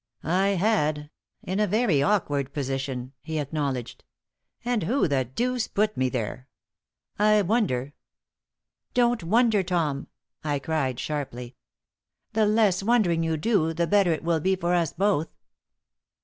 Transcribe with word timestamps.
"I 0.23 0.47
had 0.57 1.11
in 1.43 1.59
a 1.59 1.67
very 1.67 2.01
awkward 2.01 2.53
position," 2.53 3.13
he 3.21 3.37
acknowledged. 3.37 4.03
"And 4.65 4.81
who 4.81 5.07
the 5.07 5.25
deuce 5.25 5.67
put 5.67 5.95
me 5.95 6.09
there? 6.09 6.47
I 7.19 7.43
wonder" 7.43 7.93
"Don't 8.95 9.23
wonder, 9.23 9.61
Tom," 9.61 10.07
I 10.43 10.57
cried, 10.57 10.99
sharply. 10.99 11.55
"The 12.33 12.47
less 12.47 12.81
wondering 12.81 13.21
you 13.21 13.37
do 13.37 13.75
the 13.75 13.85
better 13.85 14.11
it 14.11 14.23
will 14.23 14.39
be 14.39 14.55
for 14.55 14.73
us 14.73 14.91
both." 14.91 15.29